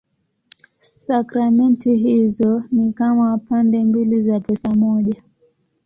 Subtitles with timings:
[0.81, 5.23] Sakramenti hizo ni kama pande mbili za pesa moja.